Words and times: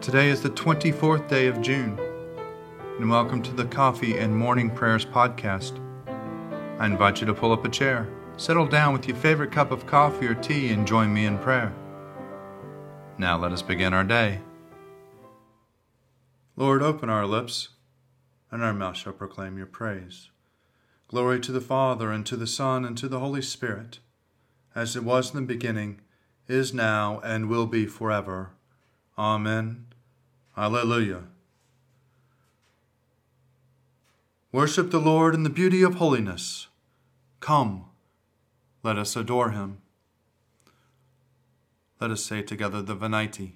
Today 0.00 0.30
is 0.30 0.40
the 0.40 0.48
24th 0.48 1.28
day 1.28 1.46
of 1.46 1.60
June, 1.60 2.00
and 2.98 3.10
welcome 3.10 3.42
to 3.42 3.52
the 3.52 3.66
Coffee 3.66 4.16
and 4.16 4.34
Morning 4.34 4.70
Prayers 4.70 5.04
podcast. 5.04 5.78
I 6.78 6.86
invite 6.86 7.20
you 7.20 7.26
to 7.26 7.34
pull 7.34 7.52
up 7.52 7.66
a 7.66 7.68
chair, 7.68 8.08
settle 8.38 8.66
down 8.66 8.94
with 8.94 9.06
your 9.06 9.18
favorite 9.18 9.52
cup 9.52 9.70
of 9.70 9.84
coffee 9.84 10.26
or 10.26 10.34
tea, 10.34 10.72
and 10.72 10.86
join 10.86 11.12
me 11.12 11.26
in 11.26 11.36
prayer. 11.36 11.74
Now 13.18 13.36
let 13.36 13.52
us 13.52 13.60
begin 13.60 13.92
our 13.92 14.02
day. 14.02 14.40
Lord, 16.56 16.80
open 16.80 17.10
our 17.10 17.26
lips, 17.26 17.68
and 18.50 18.64
our 18.64 18.72
mouth 18.72 18.96
shall 18.96 19.12
proclaim 19.12 19.58
your 19.58 19.66
praise. 19.66 20.30
Glory 21.08 21.40
to 21.40 21.52
the 21.52 21.60
Father, 21.60 22.10
and 22.10 22.24
to 22.24 22.38
the 22.38 22.46
Son, 22.46 22.86
and 22.86 22.96
to 22.96 23.06
the 23.06 23.20
Holy 23.20 23.42
Spirit, 23.42 23.98
as 24.74 24.96
it 24.96 25.04
was 25.04 25.34
in 25.34 25.36
the 25.36 25.46
beginning, 25.46 26.00
is 26.48 26.72
now, 26.72 27.20
and 27.22 27.50
will 27.50 27.66
be 27.66 27.84
forever. 27.84 28.52
Amen. 29.18 29.89
Alleluia. 30.60 31.22
Worship 34.52 34.90
the 34.90 35.00
Lord 35.00 35.34
in 35.34 35.42
the 35.42 35.48
beauty 35.48 35.80
of 35.80 35.94
holiness. 35.94 36.66
Come, 37.40 37.86
let 38.82 38.98
us 38.98 39.16
adore 39.16 39.52
him. 39.52 39.78
Let 41.98 42.10
us 42.10 42.22
say 42.22 42.42
together 42.42 42.82
the 42.82 42.94
Venite. 42.94 43.52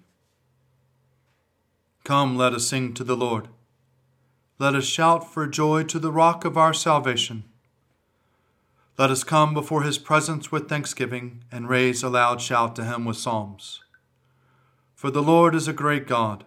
Come, 2.04 2.38
let 2.38 2.54
us 2.54 2.66
sing 2.68 2.94
to 2.94 3.04
the 3.04 3.16
Lord. 3.16 3.48
Let 4.58 4.74
us 4.74 4.86
shout 4.86 5.30
for 5.30 5.46
joy 5.46 5.82
to 5.82 5.98
the 5.98 6.12
rock 6.12 6.46
of 6.46 6.56
our 6.56 6.72
salvation. 6.72 7.44
Let 8.96 9.10
us 9.10 9.24
come 9.24 9.52
before 9.52 9.82
his 9.82 9.98
presence 9.98 10.50
with 10.50 10.70
thanksgiving 10.70 11.44
and 11.52 11.68
raise 11.68 12.02
a 12.02 12.08
loud 12.08 12.40
shout 12.40 12.74
to 12.76 12.84
him 12.84 13.04
with 13.04 13.18
psalms. 13.18 13.82
For 14.94 15.10
the 15.10 15.22
Lord 15.22 15.54
is 15.54 15.68
a 15.68 15.74
great 15.74 16.06
God 16.06 16.46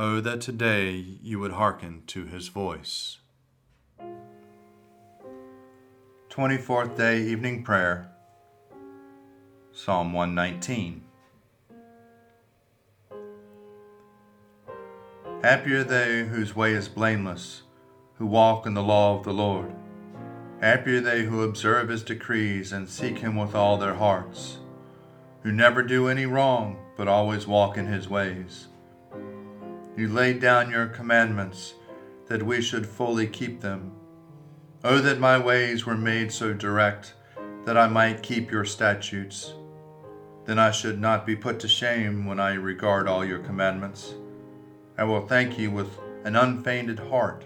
Oh, 0.00 0.20
that 0.20 0.40
today 0.40 0.92
you 1.24 1.40
would 1.40 1.50
hearken 1.50 2.04
to 2.06 2.24
his 2.24 2.46
voice. 2.46 3.18
24th 6.30 6.96
Day 6.96 7.20
Evening 7.22 7.64
Prayer, 7.64 8.08
Psalm 9.72 10.12
119. 10.12 11.02
Happy 15.42 15.74
are 15.74 15.82
they 15.82 16.22
whose 16.26 16.54
way 16.54 16.74
is 16.74 16.86
blameless, 16.86 17.62
who 18.18 18.26
walk 18.26 18.66
in 18.66 18.74
the 18.74 18.82
law 18.84 19.18
of 19.18 19.24
the 19.24 19.34
Lord. 19.34 19.72
Happy 20.60 20.98
are 20.98 21.00
they 21.00 21.24
who 21.24 21.42
observe 21.42 21.88
his 21.88 22.04
decrees 22.04 22.70
and 22.70 22.88
seek 22.88 23.18
him 23.18 23.34
with 23.34 23.56
all 23.56 23.76
their 23.76 23.94
hearts, 23.94 24.58
who 25.42 25.50
never 25.50 25.82
do 25.82 26.06
any 26.06 26.24
wrong, 26.24 26.78
but 26.96 27.08
always 27.08 27.48
walk 27.48 27.76
in 27.76 27.86
his 27.86 28.08
ways. 28.08 28.68
You 29.98 30.06
laid 30.06 30.40
down 30.40 30.70
your 30.70 30.86
commandments, 30.86 31.74
that 32.28 32.44
we 32.44 32.62
should 32.62 32.86
fully 32.86 33.26
keep 33.26 33.60
them. 33.60 33.90
Oh, 34.84 35.00
that 35.00 35.18
my 35.18 35.36
ways 35.36 35.86
were 35.86 35.96
made 35.96 36.30
so 36.30 36.52
direct, 36.52 37.14
that 37.64 37.76
I 37.76 37.88
might 37.88 38.22
keep 38.22 38.48
your 38.48 38.64
statutes. 38.64 39.54
Then 40.44 40.56
I 40.56 40.70
should 40.70 41.00
not 41.00 41.26
be 41.26 41.34
put 41.34 41.58
to 41.58 41.66
shame 41.66 42.26
when 42.26 42.38
I 42.38 42.54
regard 42.54 43.08
all 43.08 43.24
your 43.24 43.40
commandments. 43.40 44.14
I 44.96 45.02
will 45.02 45.26
thank 45.26 45.58
you 45.58 45.72
with 45.72 45.90
an 46.22 46.36
unfeigned 46.36 46.96
heart 47.00 47.44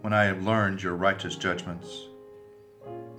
when 0.00 0.14
I 0.14 0.24
have 0.24 0.42
learned 0.42 0.82
your 0.82 0.94
righteous 0.94 1.36
judgments. 1.36 2.06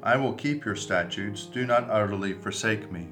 I 0.01 0.15
will 0.17 0.33
keep 0.33 0.65
your 0.65 0.75
statutes, 0.75 1.45
do 1.45 1.67
not 1.67 1.91
utterly 1.91 2.33
forsake 2.33 2.91
me. 2.91 3.09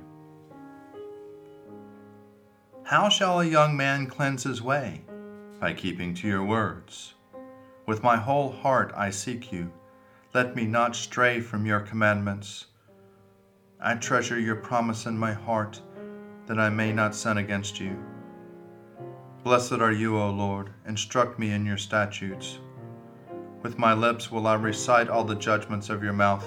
How 2.82 3.10
shall 3.10 3.42
a 3.42 3.46
young 3.46 3.78
man 3.78 4.08
cleanse 4.08 4.44
his 4.44 4.64
way? 4.64 5.04
By 5.60 5.74
keeping 5.74 6.14
to 6.16 6.28
your 6.28 6.44
words. 6.44 7.14
With 7.86 8.04
my 8.04 8.18
whole 8.18 8.52
heart 8.52 8.94
I 8.96 9.10
seek 9.10 9.52
you. 9.52 9.72
Let 10.34 10.56
me 10.56 10.66
not 10.66 10.96
stray 10.96 11.42
from 11.42 11.66
your 11.66 11.80
commandments. 11.80 12.68
I 13.82 13.96
treasure 13.96 14.40
your 14.40 14.56
promise 14.56 15.06
in 15.06 15.18
my 15.18 15.34
heart, 15.34 15.82
that 16.46 16.60
I 16.60 16.70
may 16.70 16.94
not 16.94 17.16
sin 17.16 17.38
against 17.38 17.80
you. 17.80 17.98
Blessed 19.44 19.74
are 19.74 19.92
you, 19.92 20.18
O 20.18 20.30
Lord, 20.30 20.70
instruct 20.88 21.40
me 21.40 21.52
in 21.52 21.66
your 21.66 21.78
statutes. 21.78 22.60
With 23.62 23.78
my 23.78 23.94
lips 23.94 24.32
will 24.32 24.48
I 24.48 24.56
recite 24.56 25.10
all 25.10 25.24
the 25.24 25.36
judgments 25.36 25.90
of 25.90 26.04
your 26.04 26.14
mouth. 26.14 26.46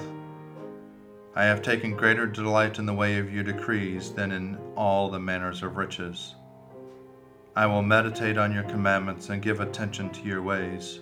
I 1.34 1.44
have 1.44 1.62
taken 1.62 1.97
greater 1.97 2.27
delight 2.27 2.79
in 2.79 2.87
the 2.87 2.94
way 2.94 3.19
of 3.19 3.33
your 3.33 3.44
decrees 3.44 4.12
than 4.12 4.31
in 4.31 4.59
all 4.77 5.11
the 5.11 5.19
manners 5.19 5.62
of 5.62 5.77
riches. 5.77 6.34
I 7.54 7.66
will 7.66 7.82
meditate 7.82 8.38
on 8.38 8.52
your 8.52 8.62
commandments 8.62 9.28
and 9.28 9.42
give 9.42 9.60
attention 9.60 10.08
to 10.10 10.22
your 10.22 10.42
ways. 10.42 11.00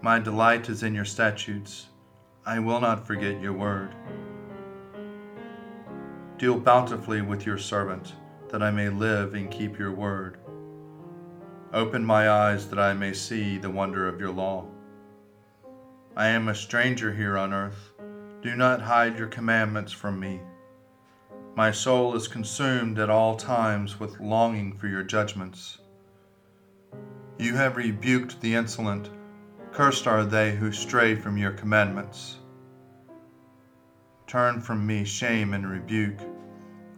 My 0.00 0.20
delight 0.20 0.68
is 0.68 0.84
in 0.84 0.94
your 0.94 1.04
statutes. 1.04 1.88
I 2.46 2.60
will 2.60 2.80
not 2.80 3.04
forget 3.04 3.40
your 3.40 3.52
word. 3.52 3.94
Deal 6.38 6.58
bountifully 6.58 7.20
with 7.20 7.44
your 7.44 7.58
servant, 7.58 8.14
that 8.48 8.62
I 8.62 8.70
may 8.70 8.90
live 8.90 9.34
and 9.34 9.50
keep 9.50 9.76
your 9.76 9.92
word. 9.92 10.38
Open 11.72 12.04
my 12.04 12.30
eyes 12.30 12.68
that 12.68 12.78
I 12.78 12.92
may 12.92 13.12
see 13.12 13.58
the 13.58 13.70
wonder 13.70 14.06
of 14.06 14.20
your 14.20 14.30
law. 14.30 14.66
I 16.16 16.28
am 16.28 16.48
a 16.48 16.54
stranger 16.54 17.12
here 17.12 17.36
on 17.36 17.52
earth. 17.52 17.90
Do 18.40 18.54
not 18.54 18.82
hide 18.82 19.18
your 19.18 19.28
commandments 19.28 19.92
from 19.92 20.20
me. 20.20 20.40
My 21.54 21.70
soul 21.70 22.14
is 22.16 22.28
consumed 22.28 22.98
at 22.98 23.10
all 23.10 23.36
times 23.36 24.00
with 24.00 24.20
longing 24.20 24.72
for 24.78 24.86
your 24.86 25.02
judgments. 25.02 25.76
You 27.38 27.54
have 27.56 27.76
rebuked 27.76 28.40
the 28.40 28.54
insolent. 28.54 29.10
Cursed 29.70 30.06
are 30.06 30.24
they 30.24 30.56
who 30.56 30.72
stray 30.72 31.14
from 31.14 31.36
your 31.36 31.50
commandments. 31.50 32.38
Turn 34.26 34.62
from 34.62 34.86
me 34.86 35.04
shame 35.04 35.52
and 35.52 35.70
rebuke, 35.70 36.20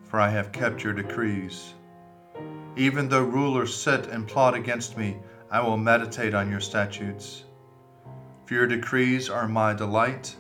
for 0.05 0.21
I 0.21 0.29
have 0.29 0.53
kept 0.53 0.85
your 0.85 0.93
decrees. 0.93 1.75
Even 2.77 3.09
though 3.09 3.25
rulers 3.25 3.77
sit 3.77 4.07
and 4.07 4.29
plot 4.29 4.55
against 4.55 4.97
me, 4.97 5.17
I 5.51 5.63
will 5.63 5.77
meditate 5.77 6.33
on 6.33 6.49
your 6.49 6.61
statutes. 6.61 7.43
For 8.47 8.55
your 8.55 8.69
decrees 8.69 9.29
are 9.29 9.49
my 9.49 9.75
delight, 9.75 10.37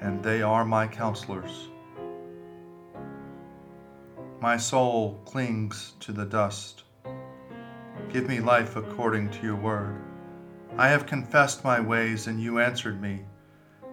and 0.00 0.20
they 0.24 0.42
are 0.42 0.64
my 0.64 0.88
counselors. 0.88 1.68
My 4.44 4.58
soul 4.58 5.22
clings 5.24 5.94
to 6.00 6.12
the 6.12 6.26
dust. 6.26 6.82
Give 8.12 8.28
me 8.28 8.40
life 8.40 8.76
according 8.76 9.30
to 9.30 9.42
your 9.42 9.56
word. 9.56 10.02
I 10.76 10.88
have 10.88 11.06
confessed 11.06 11.64
my 11.64 11.80
ways, 11.80 12.26
and 12.26 12.38
you 12.38 12.58
answered 12.58 13.00
me. 13.00 13.22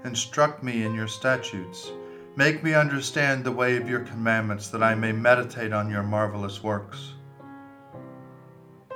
Instruct 0.04 0.62
me 0.62 0.84
in 0.84 0.94
your 0.94 1.08
statutes. 1.08 1.94
Make 2.36 2.66
me 2.66 2.74
understand 2.74 3.46
the 3.46 3.52
way 3.54 3.78
of 3.78 3.88
your 3.88 4.02
commandments, 4.02 4.68
that 4.72 4.84
I 4.84 4.94
may 4.94 5.14
meditate 5.14 5.72
on 5.72 5.90
your 5.90 6.04
marvelous 6.04 6.62
works. 6.62 7.14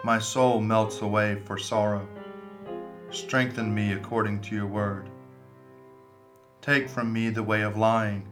My 0.03 0.19
soul 0.19 0.59
melts 0.59 1.01
away 1.03 1.35
for 1.45 1.57
sorrow. 1.57 2.05
Strengthen 3.11 3.73
me 3.73 3.93
according 3.93 4.41
to 4.41 4.55
your 4.55 4.67
word. 4.67 5.09
Take 6.59 6.89
from 6.89 7.13
me 7.13 7.29
the 7.29 7.43
way 7.43 7.61
of 7.61 7.77
lying. 7.77 8.27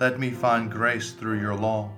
Let 0.00 0.18
me 0.18 0.30
find 0.30 0.72
grace 0.72 1.12
through 1.12 1.38
your 1.38 1.54
law. 1.54 1.92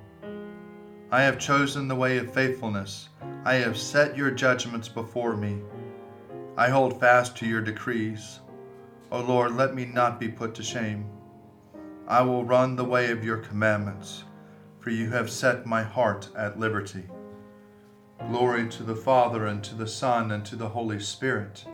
I 1.11 1.23
have 1.23 1.39
chosen 1.39 1.89
the 1.89 1.95
way 1.95 2.19
of 2.19 2.35
faithfulness. 2.35 3.09
I 3.45 3.55
have 3.55 3.79
set 3.79 4.15
your 4.15 4.31
judgments 4.31 4.89
before 4.89 5.37
me. 5.37 5.63
I 6.55 6.69
hold 6.69 7.01
fast 7.01 7.35
to 7.39 7.47
your 7.47 7.63
decrees. 7.63 8.41
O 9.11 9.21
Lord, 9.21 9.55
let 9.55 9.75
me 9.75 9.87
not 9.87 10.21
be 10.21 10.29
put 10.29 10.55
to 10.57 10.63
shame. 10.63 11.09
I 12.07 12.21
will 12.21 12.45
run 12.45 12.77
the 12.77 12.85
way 12.85 13.11
of 13.11 13.25
your 13.25 13.39
commandments, 13.39 14.25
for 14.81 14.91
you 14.91 15.11
have 15.11 15.31
set 15.31 15.65
my 15.65 15.83
heart 15.83 16.29
at 16.37 16.61
liberty. 16.61 17.05
Glory 18.31 18.69
to 18.69 18.83
the 18.83 18.97
Father, 18.97 19.47
and 19.47 19.65
to 19.65 19.75
the 19.75 19.87
Son, 19.87 20.31
and 20.31 20.45
to 20.45 20.57
the 20.57 20.69
Holy 20.69 21.01
Spirit, 21.01 21.65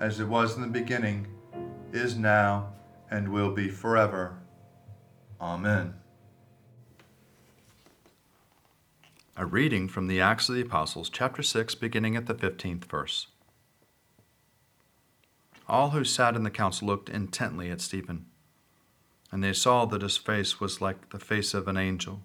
as 0.00 0.20
it 0.20 0.28
was 0.28 0.56
in 0.56 0.60
the 0.60 0.68
beginning, 0.68 1.26
is 1.92 2.14
now, 2.14 2.74
and 3.10 3.32
will 3.32 3.52
be 3.52 3.68
forever. 3.68 4.38
Amen. 5.40 5.99
A 9.40 9.46
reading 9.46 9.88
from 9.88 10.06
the 10.06 10.20
Acts 10.20 10.50
of 10.50 10.54
the 10.54 10.60
Apostles, 10.60 11.08
chapter 11.08 11.42
6, 11.42 11.74
beginning 11.76 12.14
at 12.14 12.26
the 12.26 12.34
15th 12.34 12.84
verse. 12.84 13.28
All 15.66 15.92
who 15.92 16.04
sat 16.04 16.36
in 16.36 16.42
the 16.42 16.50
council 16.50 16.86
looked 16.86 17.08
intently 17.08 17.70
at 17.70 17.80
Stephen, 17.80 18.26
and 19.32 19.42
they 19.42 19.54
saw 19.54 19.86
that 19.86 20.02
his 20.02 20.18
face 20.18 20.60
was 20.60 20.82
like 20.82 21.08
the 21.08 21.18
face 21.18 21.54
of 21.54 21.68
an 21.68 21.78
angel. 21.78 22.20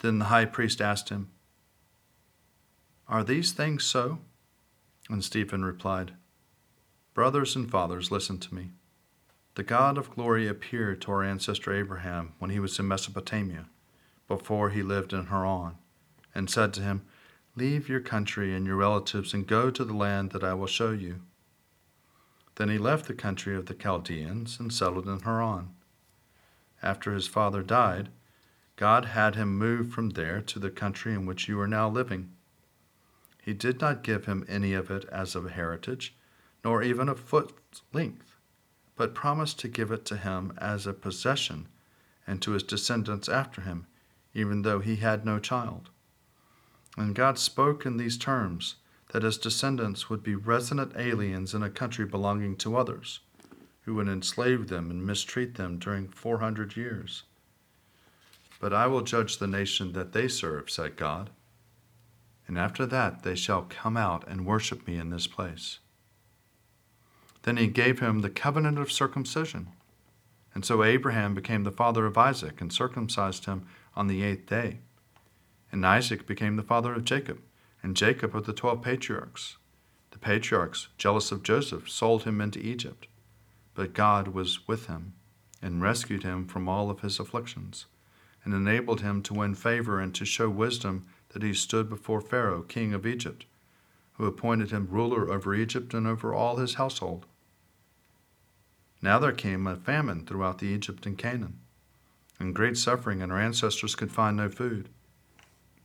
Then 0.00 0.18
the 0.18 0.26
high 0.26 0.44
priest 0.44 0.82
asked 0.82 1.08
him, 1.08 1.30
Are 3.08 3.24
these 3.24 3.52
things 3.52 3.82
so? 3.82 4.18
And 5.08 5.24
Stephen 5.24 5.64
replied, 5.64 6.12
Brothers 7.14 7.56
and 7.56 7.70
fathers, 7.70 8.10
listen 8.10 8.36
to 8.40 8.54
me. 8.54 8.72
The 9.54 9.62
God 9.62 9.96
of 9.96 10.10
glory 10.10 10.48
appeared 10.48 11.00
to 11.00 11.12
our 11.12 11.24
ancestor 11.24 11.72
Abraham 11.72 12.34
when 12.38 12.50
he 12.50 12.60
was 12.60 12.78
in 12.78 12.86
Mesopotamia 12.86 13.68
before 14.28 14.70
he 14.70 14.82
lived 14.82 15.12
in 15.12 15.26
Haran, 15.26 15.76
and 16.34 16.48
said 16.48 16.72
to 16.74 16.82
him, 16.82 17.02
Leave 17.56 17.88
your 17.88 18.00
country 18.00 18.54
and 18.54 18.66
your 18.66 18.76
relatives 18.76 19.34
and 19.34 19.46
go 19.46 19.70
to 19.70 19.84
the 19.84 19.96
land 19.96 20.30
that 20.30 20.44
I 20.44 20.54
will 20.54 20.68
show 20.68 20.92
you. 20.92 21.22
Then 22.54 22.68
he 22.68 22.78
left 22.78 23.06
the 23.06 23.14
country 23.14 23.56
of 23.56 23.66
the 23.66 23.74
Chaldeans 23.74 24.60
and 24.60 24.72
settled 24.72 25.08
in 25.08 25.20
Haran. 25.20 25.70
After 26.82 27.12
his 27.12 27.26
father 27.26 27.62
died, 27.62 28.10
God 28.76 29.06
had 29.06 29.34
him 29.34 29.58
move 29.58 29.90
from 29.90 30.10
there 30.10 30.40
to 30.42 30.58
the 30.60 30.70
country 30.70 31.14
in 31.14 31.26
which 31.26 31.48
you 31.48 31.58
are 31.60 31.66
now 31.66 31.88
living. 31.88 32.30
He 33.42 33.54
did 33.54 33.80
not 33.80 34.04
give 34.04 34.26
him 34.26 34.44
any 34.48 34.74
of 34.74 34.90
it 34.90 35.04
as 35.10 35.34
a 35.34 35.48
heritage, 35.48 36.14
nor 36.62 36.82
even 36.82 37.08
a 37.08 37.14
foot's 37.14 37.82
length, 37.92 38.36
but 38.94 39.14
promised 39.14 39.58
to 39.60 39.68
give 39.68 39.90
it 39.90 40.04
to 40.04 40.16
him 40.16 40.52
as 40.58 40.86
a 40.86 40.92
possession 40.92 41.66
and 42.26 42.42
to 42.42 42.52
his 42.52 42.62
descendants 42.62 43.28
after 43.28 43.62
him 43.62 43.86
even 44.34 44.62
though 44.62 44.80
he 44.80 44.96
had 44.96 45.24
no 45.24 45.38
child. 45.38 45.90
And 46.96 47.14
God 47.14 47.38
spoke 47.38 47.86
in 47.86 47.96
these 47.96 48.18
terms 48.18 48.76
that 49.12 49.22
his 49.22 49.38
descendants 49.38 50.10
would 50.10 50.22
be 50.22 50.34
resident 50.34 50.92
aliens 50.96 51.54
in 51.54 51.62
a 51.62 51.70
country 51.70 52.04
belonging 52.04 52.56
to 52.56 52.76
others, 52.76 53.20
who 53.82 53.94
would 53.94 54.08
enslave 54.08 54.68
them 54.68 54.90
and 54.90 55.06
mistreat 55.06 55.54
them 55.54 55.78
during 55.78 56.08
400 56.08 56.76
years. 56.76 57.22
But 58.60 58.72
I 58.72 58.86
will 58.86 59.02
judge 59.02 59.38
the 59.38 59.46
nation 59.46 59.92
that 59.92 60.12
they 60.12 60.28
serve, 60.28 60.68
said 60.68 60.96
God, 60.96 61.30
and 62.46 62.58
after 62.58 62.86
that 62.86 63.22
they 63.22 63.34
shall 63.34 63.62
come 63.62 63.96
out 63.96 64.26
and 64.26 64.46
worship 64.46 64.86
me 64.86 64.98
in 64.98 65.10
this 65.10 65.26
place. 65.26 65.78
Then 67.42 67.56
he 67.56 67.68
gave 67.68 68.00
him 68.00 68.20
the 68.20 68.30
covenant 68.30 68.78
of 68.78 68.90
circumcision. 68.90 69.68
And 70.54 70.64
so 70.64 70.82
Abraham 70.82 71.34
became 71.34 71.62
the 71.62 71.70
father 71.70 72.04
of 72.04 72.18
Isaac 72.18 72.60
and 72.60 72.72
circumcised 72.72 73.44
him 73.44 73.66
on 73.96 74.06
the 74.06 74.22
eighth 74.22 74.46
day. 74.46 74.78
And 75.70 75.84
Isaac 75.84 76.26
became 76.26 76.56
the 76.56 76.62
father 76.62 76.92
of 76.94 77.04
Jacob, 77.04 77.40
and 77.82 77.96
Jacob 77.96 78.34
of 78.34 78.46
the 78.46 78.52
twelve 78.52 78.82
patriarchs. 78.82 79.56
The 80.10 80.18
patriarchs, 80.18 80.88
jealous 80.96 81.30
of 81.30 81.42
Joseph, 81.42 81.88
sold 81.88 82.24
him 82.24 82.40
into 82.40 82.58
Egypt. 82.58 83.06
But 83.74 83.92
God 83.92 84.28
was 84.28 84.66
with 84.66 84.86
him, 84.86 85.14
and 85.60 85.82
rescued 85.82 86.22
him 86.22 86.46
from 86.46 86.68
all 86.68 86.90
of 86.90 87.00
his 87.00 87.20
afflictions, 87.20 87.86
and 88.44 88.54
enabled 88.54 89.00
him 89.00 89.22
to 89.22 89.34
win 89.34 89.54
favor 89.54 90.00
and 90.00 90.14
to 90.14 90.24
show 90.24 90.48
wisdom 90.48 91.06
that 91.30 91.42
he 91.42 91.52
stood 91.52 91.88
before 91.88 92.20
Pharaoh, 92.20 92.62
king 92.62 92.94
of 92.94 93.06
Egypt, 93.06 93.44
who 94.12 94.26
appointed 94.26 94.70
him 94.70 94.88
ruler 94.90 95.30
over 95.30 95.54
Egypt 95.54 95.94
and 95.94 96.06
over 96.06 96.34
all 96.34 96.56
his 96.56 96.74
household. 96.74 97.26
Now 99.00 99.18
there 99.18 99.32
came 99.32 99.66
a 99.66 99.76
famine 99.76 100.26
throughout 100.26 100.58
the 100.58 100.66
Egypt 100.66 101.06
and 101.06 101.16
Canaan 101.16 101.60
and 102.38 102.54
great 102.54 102.76
suffering, 102.76 103.22
and 103.22 103.32
our 103.32 103.40
ancestors 103.40 103.94
could 103.94 104.12
find 104.12 104.36
no 104.36 104.48
food. 104.48 104.88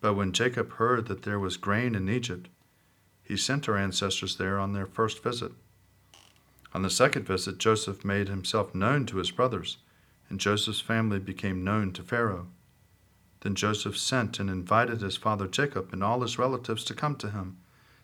But 0.01 0.15
when 0.15 0.33
Jacob 0.33 0.73
heard 0.73 1.07
that 1.07 1.23
there 1.23 1.39
was 1.39 1.57
grain 1.57 1.95
in 1.95 2.09
Egypt, 2.09 2.49
he 3.23 3.37
sent 3.37 3.69
our 3.69 3.77
ancestors 3.77 4.35
there 4.35 4.59
on 4.59 4.73
their 4.73 4.85
first 4.85 5.23
visit. 5.23 5.51
On 6.73 6.81
the 6.81 6.89
second 6.89 7.25
visit, 7.25 7.57
Joseph 7.57 8.03
made 8.03 8.27
himself 8.27 8.75
known 8.75 9.05
to 9.05 9.17
his 9.17 9.31
brothers, 9.31 9.77
and 10.29 10.39
Joseph's 10.39 10.81
family 10.81 11.19
became 11.19 11.63
known 11.63 11.93
to 11.93 12.03
Pharaoh. 12.03 12.47
Then 13.41 13.55
Joseph 13.55 13.97
sent 13.97 14.39
and 14.39 14.49
invited 14.49 15.01
his 15.01 15.17
father 15.17 15.47
Jacob 15.47 15.93
and 15.93 16.03
all 16.03 16.21
his 16.21 16.39
relatives 16.39 16.83
to 16.85 16.93
come 16.93 17.15
to 17.17 17.29
him, 17.29 17.57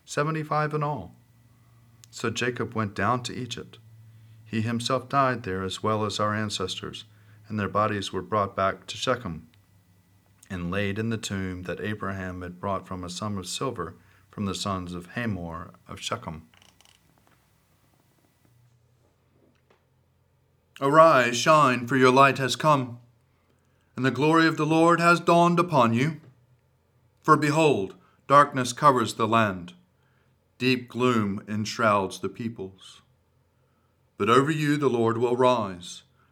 seventy 0.04 0.42
five 0.42 0.74
in 0.74 0.82
all. 0.82 1.14
So 2.10 2.30
Jacob 2.30 2.74
went 2.74 2.94
down 2.94 3.22
to 3.24 3.34
Egypt. 3.34 3.78
He 4.44 4.62
himself 4.62 5.08
died 5.08 5.42
there 5.42 5.62
as 5.62 5.82
well 5.82 6.04
as 6.04 6.18
our 6.18 6.34
ancestors 6.34 7.04
and 7.50 7.58
their 7.58 7.68
bodies 7.68 8.12
were 8.12 8.22
brought 8.22 8.54
back 8.54 8.86
to 8.86 8.96
Shechem 8.96 9.48
and 10.48 10.70
laid 10.70 11.00
in 11.00 11.10
the 11.10 11.18
tomb 11.18 11.64
that 11.64 11.80
Abraham 11.80 12.42
had 12.42 12.60
brought 12.60 12.86
from 12.86 13.02
a 13.02 13.10
sum 13.10 13.36
of 13.36 13.48
silver 13.48 13.96
from 14.30 14.46
the 14.46 14.54
sons 14.54 14.94
of 14.94 15.06
Hamor 15.14 15.72
of 15.88 16.00
Shechem. 16.00 16.46
Arise, 20.80 21.36
shine, 21.36 21.88
for 21.88 21.96
your 21.96 22.12
light 22.12 22.38
has 22.38 22.54
come, 22.54 23.00
and 23.96 24.06
the 24.06 24.12
glory 24.12 24.46
of 24.46 24.56
the 24.56 24.64
Lord 24.64 25.00
has 25.00 25.18
dawned 25.18 25.58
upon 25.58 25.92
you. 25.92 26.20
For 27.20 27.36
behold, 27.36 27.96
darkness 28.28 28.72
covers 28.72 29.14
the 29.14 29.26
land, 29.26 29.74
deep 30.58 30.88
gloom 30.88 31.42
enshrouds 31.48 32.20
the 32.20 32.28
peoples. 32.28 33.02
But 34.16 34.30
over 34.30 34.52
you 34.52 34.76
the 34.76 34.88
Lord 34.88 35.18
will 35.18 35.36
rise 35.36 36.04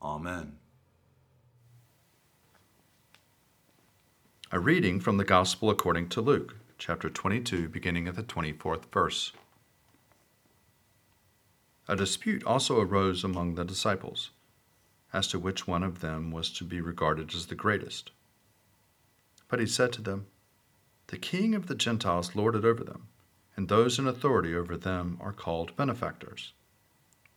Amen. 0.00 0.58
A 4.52 4.60
reading 4.60 5.00
from 5.00 5.16
the 5.16 5.24
Gospel 5.24 5.70
according 5.70 6.08
to 6.10 6.20
Luke, 6.20 6.54
chapter 6.78 7.10
22, 7.10 7.68
beginning 7.68 8.06
at 8.06 8.14
the 8.14 8.22
24th 8.22 8.84
verse. 8.92 9.32
A 11.88 11.96
dispute 11.96 12.44
also 12.44 12.80
arose 12.80 13.24
among 13.24 13.56
the 13.56 13.64
disciples 13.64 14.30
as 15.12 15.26
to 15.28 15.38
which 15.38 15.66
one 15.66 15.82
of 15.82 16.00
them 16.00 16.30
was 16.30 16.50
to 16.50 16.64
be 16.64 16.80
regarded 16.80 17.34
as 17.34 17.46
the 17.46 17.54
greatest. 17.54 18.12
But 19.48 19.58
he 19.58 19.66
said 19.66 19.92
to 19.94 20.02
them, 20.02 20.26
The 21.08 21.18
king 21.18 21.54
of 21.54 21.66
the 21.66 21.74
Gentiles 21.74 22.36
lorded 22.36 22.64
over 22.64 22.84
them, 22.84 23.08
and 23.56 23.68
those 23.68 23.98
in 23.98 24.06
authority 24.06 24.54
over 24.54 24.76
them 24.76 25.18
are 25.20 25.32
called 25.32 25.74
benefactors. 25.76 26.52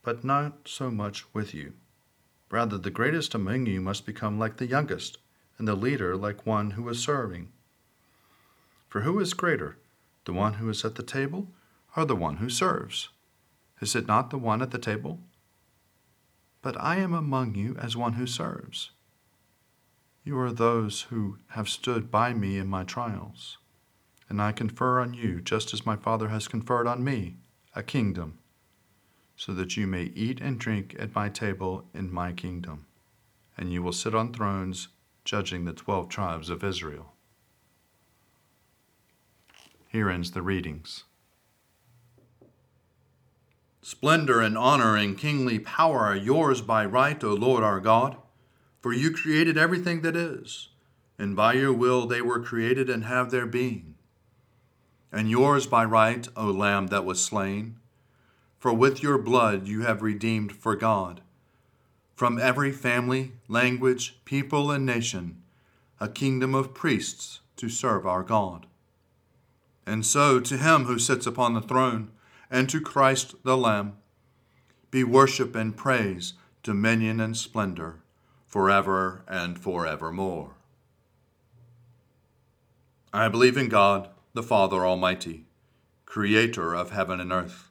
But 0.04 0.24
not 0.24 0.68
so 0.68 0.92
much 0.92 1.34
with 1.34 1.54
you. 1.54 1.74
Rather, 2.52 2.78
the 2.78 2.92
greatest 2.92 3.34
among 3.34 3.66
you 3.66 3.80
must 3.80 4.06
become 4.06 4.38
like 4.38 4.58
the 4.58 4.68
youngest, 4.68 5.18
and 5.58 5.66
the 5.66 5.74
leader 5.74 6.18
like 6.18 6.46
one 6.46 6.72
who 6.72 6.88
is 6.90 7.00
serving. 7.00 7.50
For 8.90 9.02
who 9.02 9.22
is 9.22 9.34
greater, 9.34 9.78
the 10.26 10.34
one 10.34 10.56
who 10.56 10.70
is 10.70 10.84
at 10.84 10.96
the 10.96 11.04
table 11.04 11.48
or 11.96 12.04
the 12.04 12.16
one 12.16 12.38
who 12.38 12.50
serves? 12.50 13.08
Is 13.80 13.96
it 13.96 14.06
not 14.06 14.32
the 14.32 14.38
one 14.38 14.62
at 14.62 14.72
the 14.72 14.78
table? 14.78 15.22
But 16.62 16.80
I 16.80 16.98
am 16.98 17.14
among 17.14 17.56
you 17.56 17.78
as 17.78 17.96
one 17.96 18.14
who 18.14 18.28
serves. 18.28 18.92
You 20.26 20.38
are 20.40 20.52
those 20.52 21.04
who 21.04 21.38
have 21.52 21.70
stood 21.70 22.12
by 22.12 22.34
me 22.34 22.58
in 22.58 22.68
my 22.68 22.84
trials, 22.84 23.58
and 24.28 24.42
I 24.42 24.52
confer 24.52 25.00
on 25.00 25.14
you, 25.14 25.42
just 25.42 25.74
as 25.74 25.86
my 25.86 25.96
Father 25.96 26.28
has 26.28 26.50
conferred 26.50 26.86
on 26.86 27.02
me, 27.02 27.38
a 27.74 27.82
kingdom 27.82 28.41
so 29.42 29.56
that 29.56 29.76
you 29.76 29.88
may 29.88 30.04
eat 30.04 30.40
and 30.40 30.60
drink 30.60 30.96
at 31.00 31.16
my 31.16 31.28
table 31.28 31.84
in 31.96 32.14
my 32.14 32.32
kingdom, 32.32 32.86
and 33.58 33.74
you 33.74 33.82
will 33.82 33.92
sit 33.92 34.14
on 34.14 34.32
thrones 34.32 34.90
judging 35.26 35.66
the 35.66 35.74
twelve 35.74 36.08
tribes 36.10 36.48
of 36.48 36.64
Israel. 36.64 37.14
Here 39.88 40.12
ends 40.12 40.30
the 40.30 40.44
readings. 40.44 41.06
Splendor 43.82 44.42
and 44.42 44.56
honor 44.56 44.96
and 44.96 45.18
kingly 45.18 45.58
power 45.58 46.02
are 46.02 46.16
yours 46.16 46.62
by 46.62 46.86
right, 46.86 47.24
O 47.24 47.34
Lord 47.34 47.64
our 47.64 47.80
God, 47.80 48.18
for 48.80 48.94
you 48.94 49.10
created 49.10 49.58
everything 49.58 50.02
that 50.02 50.16
is, 50.16 50.70
and 51.18 51.36
by 51.36 51.54
your 51.54 51.74
will 51.74 52.06
they 52.06 52.22
were 52.22 52.44
created 52.44 52.92
and 52.92 53.06
have 53.06 53.32
their 53.32 53.48
being. 53.48 53.96
And 55.12 55.32
yours 55.32 55.66
by 55.66 55.84
right, 55.84 56.28
O 56.38 56.46
Lamb 56.46 56.88
that 56.88 57.06
was 57.06 57.26
slain, 57.26 57.78
for 58.62 58.72
with 58.72 59.02
your 59.02 59.18
blood 59.18 59.68
you 59.68 59.82
have 59.82 60.04
redeemed 60.04 60.52
for 60.52 60.76
God, 60.76 61.20
from 62.14 62.38
every 62.38 62.72
family, 62.72 63.32
language, 63.48 64.20
people, 64.24 64.70
and 64.70 64.86
nation, 64.86 65.42
a 66.00 66.08
kingdom 66.08 66.54
of 66.54 66.72
priests 66.72 67.40
to 67.56 67.68
serve 67.68 68.06
our 68.06 68.22
God. 68.22 68.68
And 69.84 70.06
so 70.06 70.40
to 70.40 70.58
him 70.58 70.86
who 70.86 71.00
sits 71.00 71.26
upon 71.26 71.56
the 71.56 71.62
throne, 71.62 72.12
and 72.52 72.70
to 72.70 72.80
Christ 72.80 73.34
the 73.44 73.58
Lamb, 73.58 73.98
be 74.92 75.04
worship 75.04 75.56
and 75.56 75.76
praise, 75.76 76.34
dominion 76.62 77.20
and 77.20 77.36
splendor, 77.36 78.04
forever 78.46 79.24
and 79.28 79.58
forevermore. 79.58 80.52
I 83.12 83.28
believe 83.28 83.58
in 83.58 83.70
God, 83.70 84.10
the 84.36 84.44
Father 84.44 84.86
Almighty, 84.86 85.46
creator 86.06 86.76
of 86.76 86.92
heaven 86.92 87.20
and 87.20 87.32
earth. 87.32 87.71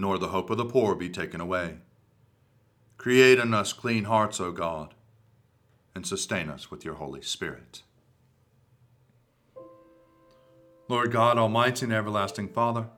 nor 0.00 0.18
the 0.18 0.28
hope 0.28 0.50
of 0.50 0.56
the 0.56 0.64
poor 0.64 0.94
be 0.94 1.08
taken 1.08 1.40
away. 1.40 1.76
Create 2.96 3.38
in 3.38 3.54
us 3.54 3.72
clean 3.72 4.04
hearts, 4.04 4.40
O 4.40 4.50
God, 4.50 4.94
and 5.94 6.06
sustain 6.06 6.48
us 6.48 6.70
with 6.70 6.84
your 6.84 6.94
Holy 6.94 7.22
Spirit. 7.22 7.82
Lord 10.88 11.12
God, 11.12 11.38
Almighty 11.38 11.84
and 11.84 11.92
everlasting 11.92 12.48
Father, 12.48 12.88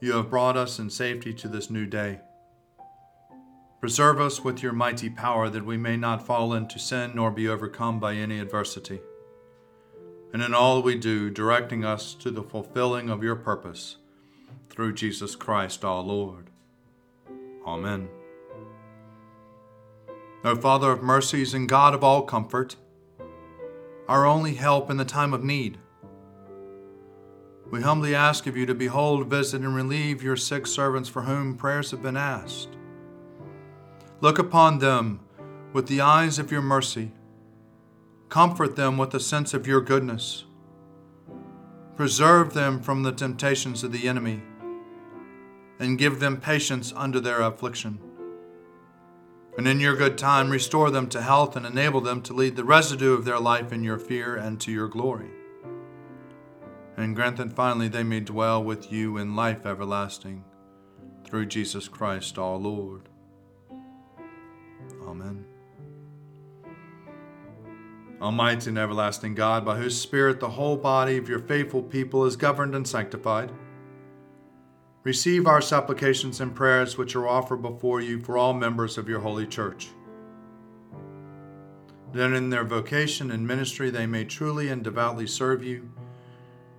you 0.00 0.14
have 0.14 0.30
brought 0.30 0.56
us 0.56 0.78
in 0.78 0.90
safety 0.90 1.34
to 1.34 1.48
this 1.48 1.70
new 1.70 1.86
day. 1.86 2.20
Preserve 3.80 4.20
us 4.20 4.42
with 4.42 4.62
your 4.62 4.72
mighty 4.72 5.10
power 5.10 5.48
that 5.48 5.66
we 5.66 5.76
may 5.76 5.96
not 5.96 6.26
fall 6.26 6.54
into 6.54 6.78
sin 6.78 7.12
nor 7.14 7.30
be 7.30 7.48
overcome 7.48 8.00
by 8.00 8.14
any 8.14 8.38
adversity. 8.38 9.00
And 10.32 10.42
in 10.42 10.54
all 10.54 10.82
we 10.82 10.96
do, 10.96 11.30
directing 11.30 11.84
us 11.84 12.14
to 12.14 12.30
the 12.30 12.42
fulfilling 12.42 13.10
of 13.10 13.22
your 13.22 13.36
purpose 13.36 13.96
through 14.72 14.94
Jesus 14.94 15.36
Christ 15.36 15.84
our 15.84 16.00
Lord. 16.00 16.48
Amen. 17.66 18.08
O 20.44 20.56
Father 20.56 20.90
of 20.90 21.02
mercies 21.02 21.52
and 21.52 21.68
God 21.68 21.94
of 21.94 22.02
all 22.02 22.22
comfort, 22.22 22.76
our 24.08 24.24
only 24.24 24.54
help 24.54 24.90
in 24.90 24.96
the 24.96 25.04
time 25.04 25.34
of 25.34 25.44
need, 25.44 25.78
we 27.70 27.82
humbly 27.82 28.14
ask 28.14 28.46
of 28.46 28.56
you 28.56 28.66
to 28.66 28.74
behold, 28.74 29.28
visit, 29.28 29.62
and 29.62 29.74
relieve 29.74 30.22
your 30.22 30.36
sick 30.36 30.66
servants 30.66 31.08
for 31.08 31.22
whom 31.22 31.56
prayers 31.56 31.90
have 31.90 32.02
been 32.02 32.16
asked. 32.16 32.68
Look 34.20 34.38
upon 34.38 34.78
them 34.78 35.20
with 35.72 35.86
the 35.86 36.00
eyes 36.00 36.38
of 36.38 36.50
your 36.50 36.60
mercy. 36.60 37.12
Comfort 38.28 38.76
them 38.76 38.98
with 38.98 39.14
a 39.14 39.20
sense 39.20 39.54
of 39.54 39.66
your 39.66 39.80
goodness. 39.80 40.44
Preserve 41.96 42.52
them 42.54 42.80
from 42.80 43.02
the 43.02 43.12
temptations 43.12 43.84
of 43.84 43.92
the 43.92 44.08
enemy, 44.08 44.42
and 45.82 45.98
give 45.98 46.20
them 46.20 46.40
patience 46.40 46.92
under 46.96 47.20
their 47.20 47.42
affliction. 47.42 47.98
And 49.58 49.68
in 49.68 49.80
your 49.80 49.96
good 49.96 50.16
time, 50.16 50.48
restore 50.48 50.90
them 50.90 51.08
to 51.10 51.20
health 51.20 51.56
and 51.56 51.66
enable 51.66 52.00
them 52.00 52.22
to 52.22 52.32
lead 52.32 52.56
the 52.56 52.64
residue 52.64 53.12
of 53.12 53.26
their 53.26 53.38
life 53.38 53.70
in 53.72 53.84
your 53.84 53.98
fear 53.98 54.34
and 54.34 54.58
to 54.62 54.72
your 54.72 54.88
glory 54.88 55.30
and 56.96 57.16
grant 57.16 57.38
that 57.38 57.52
finally 57.52 57.88
they 57.88 58.02
may 58.02 58.20
dwell 58.20 58.62
with 58.62 58.92
you 58.92 59.16
in 59.16 59.34
life 59.34 59.64
everlasting, 59.64 60.44
through 61.24 61.46
Jesus 61.46 61.88
Christ 61.88 62.38
our 62.38 62.56
Lord. 62.56 63.08
Amen. 65.06 65.44
Almighty 68.20 68.68
and 68.68 68.78
everlasting 68.78 69.34
God, 69.34 69.64
by 69.64 69.78
whose 69.78 70.00
Spirit 70.00 70.38
the 70.38 70.50
whole 70.50 70.76
body 70.76 71.16
of 71.16 71.28
your 71.28 71.40
faithful 71.40 71.82
people 71.82 72.24
is 72.24 72.36
governed 72.36 72.74
and 72.74 72.86
sanctified, 72.86 73.50
receive 75.02 75.46
our 75.46 75.60
supplications 75.60 76.40
and 76.40 76.54
prayers 76.54 76.96
which 76.96 77.16
are 77.16 77.26
offered 77.26 77.62
before 77.62 78.00
you 78.00 78.20
for 78.20 78.38
all 78.38 78.52
members 78.52 78.96
of 78.96 79.08
your 79.08 79.20
holy 79.20 79.46
church. 79.46 79.88
That 82.12 82.32
in 82.32 82.50
their 82.50 82.64
vocation 82.64 83.30
and 83.30 83.46
ministry 83.46 83.90
they 83.90 84.06
may 84.06 84.24
truly 84.24 84.68
and 84.68 84.84
devoutly 84.84 85.26
serve 85.26 85.64
you 85.64 85.90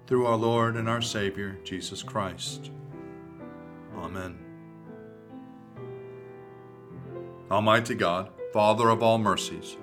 through 0.05 0.25
our 0.25 0.37
Lord 0.37 0.75
and 0.75 0.87
our 0.87 1.01
Savior, 1.01 1.57
Jesus 1.63 2.03
Christ. 2.03 2.71
Amen. 3.97 4.37
Almighty 7.49 7.95
God, 7.95 8.29
Father 8.51 8.89
of 8.89 9.03
all 9.03 9.17
mercies, 9.17 9.77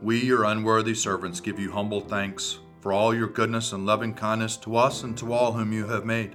we, 0.00 0.20
your 0.20 0.44
unworthy 0.44 0.94
servants, 0.94 1.40
give 1.40 1.58
you 1.58 1.70
humble 1.70 2.00
thanks 2.00 2.58
for 2.80 2.92
all 2.92 3.14
your 3.14 3.28
goodness 3.28 3.72
and 3.72 3.86
loving 3.86 4.14
kindness 4.14 4.56
to 4.58 4.76
us 4.76 5.04
and 5.04 5.16
to 5.18 5.32
all 5.32 5.52
whom 5.52 5.72
you 5.72 5.86
have 5.86 6.04
made. 6.04 6.34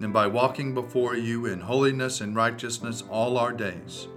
and 0.00 0.12
by 0.12 0.26
walking 0.26 0.74
before 0.74 1.14
you 1.14 1.46
in 1.46 1.60
holiness 1.60 2.20
and 2.20 2.34
righteousness 2.34 3.04
all 3.10 3.36
our 3.36 3.52
days. 3.52 4.08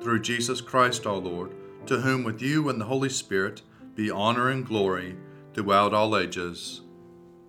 Through 0.00 0.22
Jesus 0.22 0.60
Christ 0.60 1.06
our 1.06 1.16
Lord, 1.16 1.52
to 1.86 2.00
whom 2.00 2.24
with 2.24 2.40
you 2.40 2.68
and 2.68 2.80
the 2.80 2.86
Holy 2.86 3.10
Spirit 3.10 3.62
be 3.94 4.10
honor 4.10 4.48
and 4.48 4.66
glory 4.66 5.16
throughout 5.52 5.94
all 5.94 6.16
ages. 6.16 6.80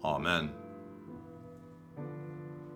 Amen. 0.04 0.52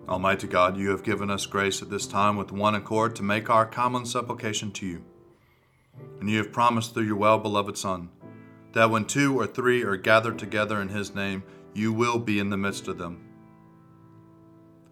Almighty 0.08 0.48
God, 0.48 0.76
you 0.76 0.90
have 0.90 1.04
given 1.04 1.30
us 1.30 1.46
grace 1.46 1.82
at 1.82 1.90
this 1.90 2.06
time 2.06 2.36
with 2.36 2.50
one 2.50 2.74
accord 2.74 3.14
to 3.16 3.22
make 3.22 3.48
our 3.48 3.64
common 3.64 4.04
supplication 4.04 4.72
to 4.72 4.86
you. 4.86 5.04
And 6.18 6.28
you 6.28 6.38
have 6.38 6.52
promised 6.52 6.94
through 6.94 7.04
your 7.04 7.16
well 7.16 7.38
beloved 7.38 7.78
Son 7.78 8.08
that 8.72 8.90
when 8.90 9.04
two 9.04 9.38
or 9.38 9.46
three 9.46 9.82
are 9.82 9.96
gathered 9.96 10.38
together 10.38 10.80
in 10.80 10.88
his 10.88 11.14
name, 11.14 11.42
you 11.74 11.92
will 11.92 12.18
be 12.18 12.38
in 12.38 12.50
the 12.50 12.56
midst 12.56 12.88
of 12.88 12.98
them. 12.98 13.29